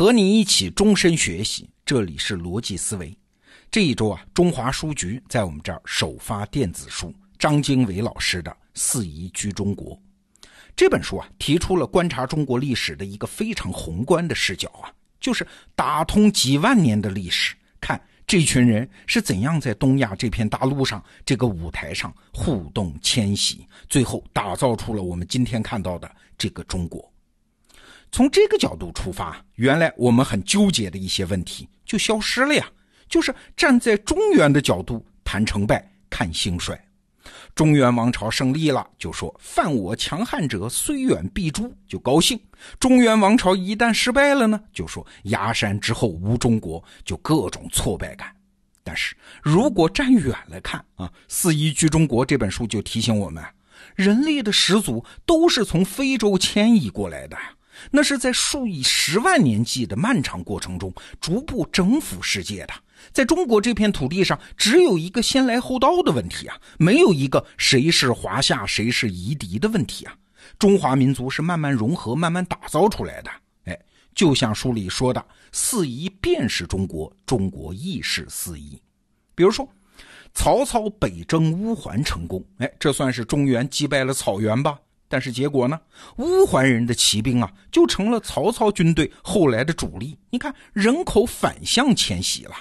[0.00, 3.14] 和你一起终身学习，这里是逻辑思维。
[3.70, 9.94] 这一周啊，中华书局在我们这儿首发电子书，张经纬老师的《四夷居中国》
[10.74, 14.88] 这本书啊，提出了观察中国历史的一个非常宏观的视角啊，
[15.20, 27.06] 就是打通几万年的历史，看这群人是怎样在东亚这片大陆上这个舞台上互动迁徙，最后打造出了我们今天看到的这个中国。
[28.12, 32.66] 从这个角度出发，原来我们很纠结的一些问题就消失了呀。
[33.08, 36.80] 就是站在中原的角度谈成败、看兴衰。
[37.56, 42.38] 中原王朝胜利了，就说犯我强汉者虽远必诛，就高兴；
[42.78, 48.32] 中原王朝一旦失败了呢，就说崖山之后无中国，就各种挫败感。
[48.84, 53.44] 但是如果站远了看啊，《四夷居中国》这本书就提醒我们，
[53.96, 57.36] 人类的始祖都是从非洲迁移过来的。
[57.90, 62.74] 那是在数以十万年计的漫长过程中，逐步征服世界的。
[63.12, 70.14] 在中国这片土地上，只有一个先来后到的问题啊，没有一个谁是华夏谁是夷狄的问题啊。
[70.58, 73.30] 中华民族是慢慢融合、慢慢打造出来的。
[73.64, 73.78] 哎，
[74.14, 78.78] 就像书里说的，“四夷便是中国，中国亦是四夷。”
[79.34, 79.66] 比如说，
[80.34, 84.78] 曹操北征乌桓成功，哎，这算是中原击败了草原吧？
[85.10, 85.80] 但是结果呢？
[86.18, 90.16] 乌桓人的骑兵啊，就成了曹操军队后来的主力。
[90.30, 92.52] 你看，人口反向迁徙了。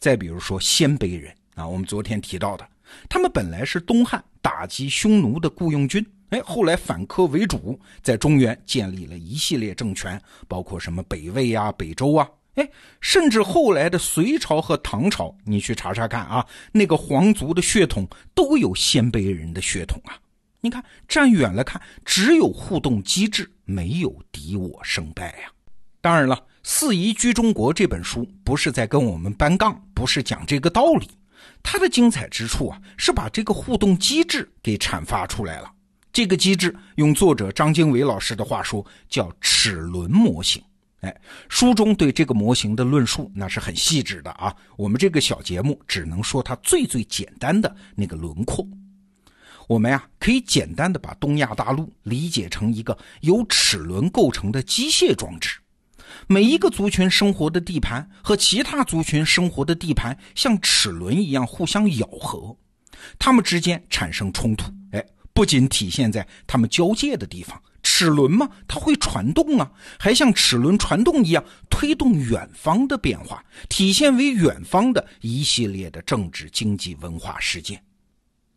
[0.00, 2.68] 再比如说鲜卑人啊，我们昨天提到的，
[3.08, 12.68] 他们本来是东汉打击匈奴的雇佣军，哎，后来反客为主，在中原建立了一系列政权，包括什么北魏啊、北周啊，哎，
[13.00, 20.18] 甚至后来的隋朝和唐朝，你去查查看啊，那个皇族的血统都有鲜卑人的血统啊。
[20.60, 25.50] 你看，站远了看，只有互动机制，没有敌我胜败呀。
[26.00, 31.08] 当然了，《四夷居中国》这本书不是在跟我们搬杠，不是讲这个道理。
[31.62, 35.70] 它的精彩之处啊，是把这个互动机制给阐发出来了。
[36.12, 40.62] 这个机制，用作者张经纬老师的话说，叫齿轮模型。
[41.00, 41.14] 哎，
[41.48, 44.54] 书中对这个模型的论述那是很细致的啊。
[44.76, 48.66] 我们这个小节目只能说它最最简单的那个轮廓。
[49.70, 55.60] 我们呀，可以简单的把东亚大陆理解成一个由齿轮构成的机械装置，
[56.26, 62.56] 每一个族群生活的地盘和其他族群生活的地盘像齿轮一样互相咬合，
[63.16, 64.72] 它们之间产生冲突。
[64.90, 69.70] 哎，不仅体现在它们交界的地方，齿轮嘛，它会传动啊，
[70.00, 77.80] 还像齿轮传动一样推动远方的变化，体现为远方的一系列的政治、经济、文化事件。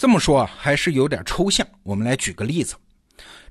[0.00, 1.66] 这么说啊，还是有点抽象。
[1.82, 2.74] 我们来举个例子，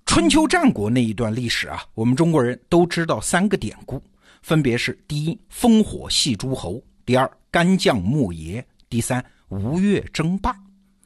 [0.03, 4.01] 春秋战国那一段历史啊，我们中国人都知道三个典故，
[4.41, 10.55] 分别是：第一，烽火戏诸侯；第二，干将莫邪；第三，吴越争霸。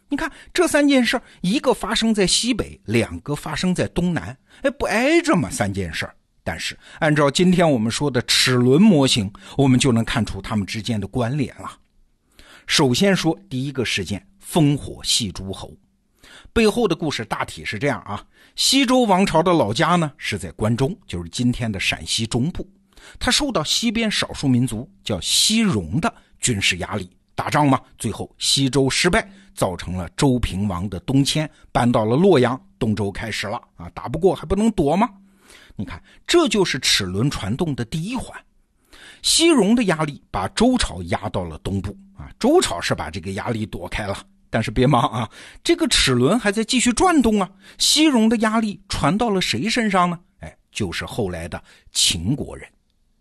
[0.07, 5.49] 你看这三件事一个发生在西北，两个发生在东南，哎，不挨着吗？
[5.49, 6.09] 三件事
[6.41, 11.69] 但是按照今天我们说的齿轮模型，我们就能看出它们之间的关联了。
[12.67, 14.25] 首先说第一个事件。
[14.45, 15.73] 烽火戏诸侯，
[16.51, 18.23] 背后的故事大体是这样啊。
[18.55, 22.69] 西周王朝的老家呢是在关中，就是今天的陕西中部。
[23.17, 32.61] 他受到西边少数民族叫西戎的军事压力，打仗嘛，最后西周失败，造成了周平王的东迁，搬到了洛阳。
[32.77, 35.09] 东周开始了啊，打不过还不能躲吗？
[35.75, 38.39] 你看，这就是齿轮传动的第一环。
[39.23, 44.17] 西戎的压力把周朝压到了东部啊，周朝是把这个压力躲开了。
[44.49, 45.29] 但是别忙啊，
[45.63, 47.49] 这个齿轮还在继续转动啊。
[47.77, 50.19] 西戎的压力传到了谁身上呢？
[50.41, 51.61] 哎，就是后来的
[51.91, 52.67] 秦国人。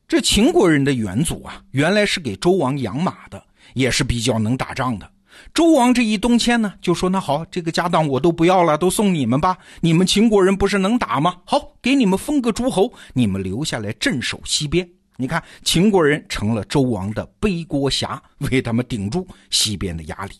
[0.06, 3.42] 这秦国人的元祖啊，原来是给周王养马的，
[3.72, 5.10] 也是比较能打仗的。
[5.54, 9.56] 周王这一东迁呢，就说那好，这个家当我都不要了，都送你们吧。
[9.80, 11.36] 你们秦国人不是能打吗？
[11.46, 14.86] 好，给你们封个诸侯，你们留下来镇守西边。
[15.16, 20.34] 你看，秦国人成了周王的背锅侠，为他们顶住西边的压力。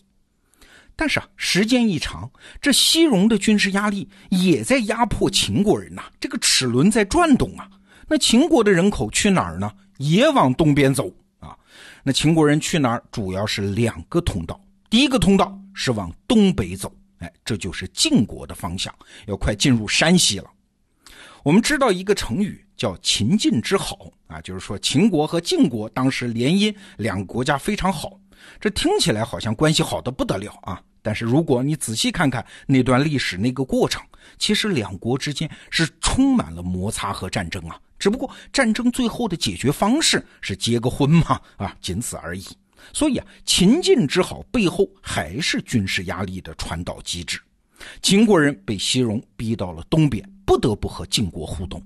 [0.95, 2.29] 但是啊，时间一长，
[2.61, 6.03] 这西戎的军事压力也在压迫秦国人呐。
[6.19, 7.69] 这个齿轮在转动啊。
[8.07, 9.71] 那秦国的人口去哪儿呢？
[9.97, 11.57] 也往东边走啊。
[12.03, 13.03] 那秦国人去哪儿？
[13.11, 14.59] 主要是两个通道。
[14.89, 18.93] 第一个通道是往东北走，哎，这就是晋国的方向，
[19.25, 20.49] 要快进入山西了。
[21.43, 28.19] 我们知道一个成语叫“秦晋之好”啊，就是说秦国和晋国当时联姻，两个国家非常好。
[28.59, 30.81] 这听起来好像关系好的不得了啊！
[31.01, 34.01] 但是如果你仔细看看那段历史那个过程，
[34.37, 42.45] 其实两国之间是充满了摩擦和战争啊，只不过战争最后的解决方式是结个婚嘛，啊，仅此而已。
[42.91, 47.39] 所以啊，秦晋之好背后还是军事压力的传导机制。
[48.01, 51.81] 秦国人被西戎逼到了东边，不得不和晋国互动。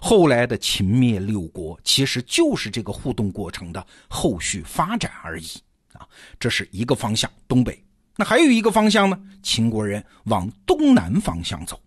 [0.00, 5.46] 后来的秦灭六国，其实就是这个互动过程的后续发展而已
[5.92, 6.06] 啊。
[6.38, 7.82] 这是一个方向，东北。
[8.16, 9.18] 那还有一个方向呢？
[9.42, 11.80] 秦国人往东南方向走，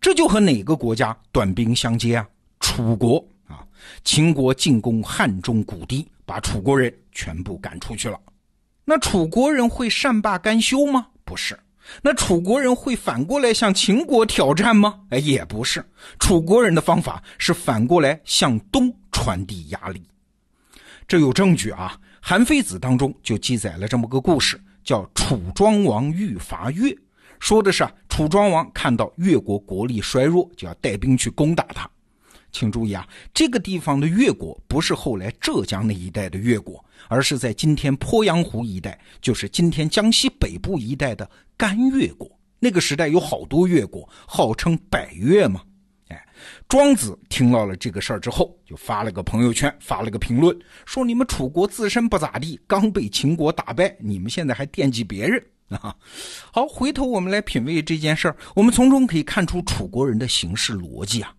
[0.00, 2.28] 这就和哪个国家短兵相接啊？
[2.60, 3.66] 楚国啊！
[4.04, 8.20] 秦国进攻汉中谷地，把楚国人全部赶出去了。
[8.84, 11.06] 那楚国人会善罢甘休吗？
[11.24, 11.58] 不是。
[12.02, 15.00] 那楚国人会反过来向秦国挑战吗？
[15.10, 15.84] 哎，也不是。
[16.18, 20.02] 楚国人的方法是反过来向东传递压力。
[21.06, 24.60] 这有证据啊，《韩非子》当中就记载了这么个故事。
[24.82, 26.94] 叫楚庄王欲伐越，
[27.40, 31.88] 说的是啊，楚庄王看到越国国力衰弱，就要带兵去攻打他。
[32.52, 42.30] 请注意啊，这个地方的越国不是后来浙江那一带的越国，而是在今天鄱阳湖一带，就是今天江西北部一带的甘越国。
[42.58, 45.62] 那个时代有好多越国，号称百越嘛。
[46.08, 46.24] 哎
[46.68, 55.94] 庄子听到了这个事儿之后，就发了个朋友圈，发了个评论，说：“你们楚国自身不咋地，刚被秦国打败，你们现在还惦记别人 啊？”
[56.52, 61.34] 好，回头我们来品味这件事儿，我们从中可以看出楚国人的行事逻辑啊，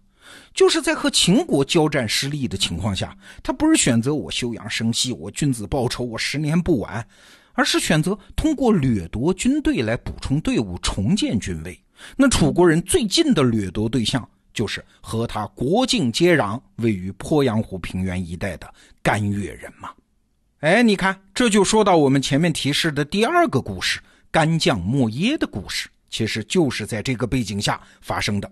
[0.54, 7.08] 就是在和秦国交战失利的情况下，他不是选择我休养生息，我君子报仇，我十年不晚，
[7.54, 11.80] 而是选择通过掠夺军队来补充队伍，重建军威。
[12.16, 14.28] 那楚国人最近的掠夺对象。
[14.56, 18.74] 就是和他国境接壤、位于鄱阳湖平原一带的
[19.04, 19.90] 甘越人嘛。
[20.62, 24.00] 哎，你看，这就说到我们前面提示的第二个故事——
[24.32, 28.50] 干将莫邪的故事，其实就是在这个背景下发生的。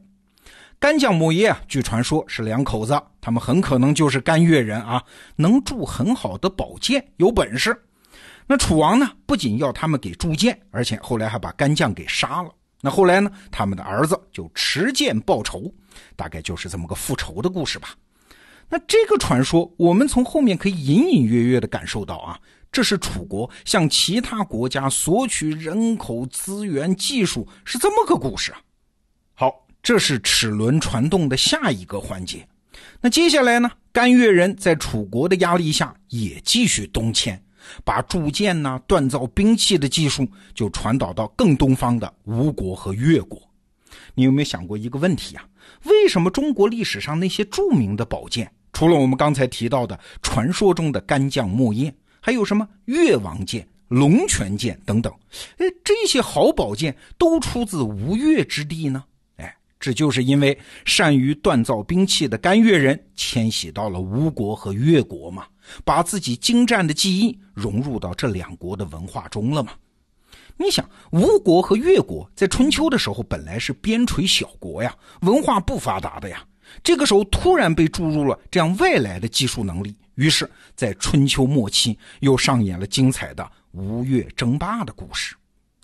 [0.84, 5.02] 干将莫邪啊，据传说是两口子，他们很可能就是干越人啊，
[5.38, 7.74] 能铸很好的宝剑，有本事。
[8.46, 12.50] 那楚王呢，不仅要他们给铸剑，而且后来还把干将给杀了。
[12.82, 13.32] 那后来呢？
[13.50, 15.74] 他们的儿子就持剑报仇，
[16.18, 17.96] 大概就是这么个复仇的故事吧。
[18.68, 22.38] 那这个传说，我们从后面可以隐隐约约的感受到啊，
[22.74, 28.60] 这是楚国向其他国家索取人口资源、技术，是这么个故事啊。
[29.84, 32.48] 这是齿轮传动的下一个环节。
[33.02, 33.70] 那接下来呢？
[33.92, 37.40] 甘越人在楚国的压力下，也继续东迁。
[37.84, 43.42] 把铸剑呐、锻造兵器的技术就传导到更东方的吴国和越国。
[44.16, 45.46] 你有没有想过一个问题啊？
[45.84, 55.14] 为什么中国历史上那些著名的宝剑，除了我们刚才提到的传说中的干将莫邪，还有什么越王剑、龙泉剑等等？
[55.58, 59.04] 哎，这些好宝剑都出自吴越之地呢？
[59.84, 65.46] 这就是因为善于锻造兵器的甘越人迁徙到了吴国和越国嘛。
[65.84, 69.74] 把自己精湛的技艺融入到这两国的文化中了嘛？
[70.56, 76.46] 你想，吴国和越国在春秋的时候本来是边陲小国呀，文化不发达的呀。
[76.82, 85.36] 这个时候突然被注入了这样外来的技术能力，于是，在春秋末期又上演了精彩的吴越争霸的故事。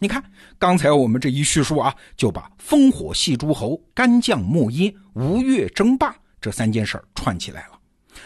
[0.02, 0.24] 你看，
[0.58, 7.78] 刚才我们这一叙述啊，就把烽火戏诸侯、干将莫邪、吴越争霸这三件事串起来了。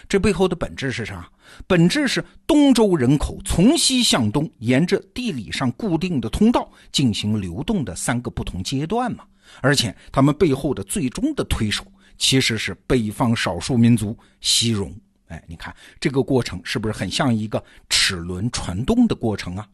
[0.08, 1.28] 这背后的本质是啥？
[1.66, 9.24] 本质是东周人口从西向东，沿着地理上固定的通道进行流动的三个不同阶段嘛。
[9.60, 11.86] 而且他们背后的最终的推手
[12.18, 14.96] 其实是北方少数民族西戎。
[15.28, 19.68] 哎，你看这个过程是不是很像一个齿轮传动的过程啊？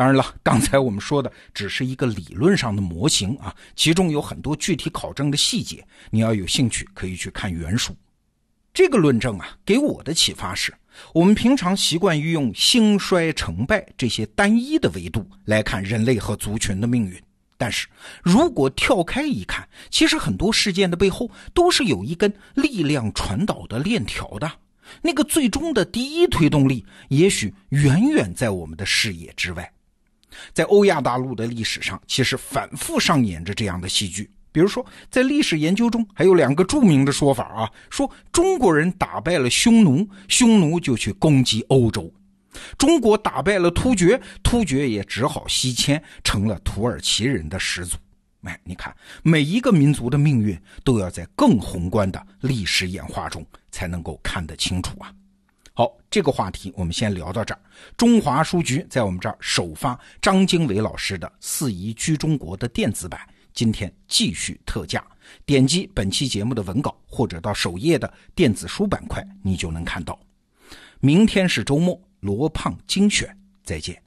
[0.00, 5.86] 当然了，刚才我们说的只是一个理论上的模型啊，其中有很多具体考证的细节。
[6.08, 7.94] 你要有兴趣，可以去看原书。
[8.72, 10.72] 这个论证啊，给我的启发是，
[11.12, 17.22] 我们平常习惯于用兴衰成败这些单一的维度来看人类和族群的命运。
[17.58, 17.86] 但是
[18.22, 24.50] 如果跳开一看，其实很多事件的背后都是有一根力量传导的链条的。
[25.02, 29.70] 那个最终的第一推动力，也许远远在我们的视野之外。
[30.52, 34.30] 在欧亚大陆的历史上，其实反复上演着这样的戏剧。
[34.52, 42.12] 比如说，在历史研究中，还有两个著名的说法啊，说中国人打败了匈奴，匈奴就去攻击欧洲；
[42.76, 47.96] 中国打败了突厥，突厥也只好西迁，成了土耳其人的始祖。
[48.42, 55.12] 哎，你看，每一个民族的命运都要在更宏观的历史演化中才能够看得清楚啊。
[55.80, 57.60] 好，这个话题我们先聊到这儿。
[57.96, 63.18] 中华书局在我们这儿首发张经纬老师的《四夷居中国》的电子版。
[63.54, 65.02] 今天继续特价，
[65.46, 70.20] 点击本期节目的文稿或者到首页的电子书板块，你就能看到。
[71.00, 73.34] 明天是周末，罗胖精选，
[73.64, 74.02] 再见。